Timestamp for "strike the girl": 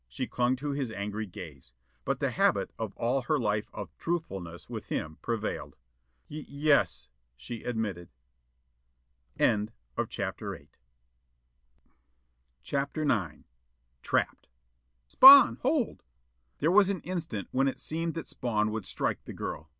18.87-19.69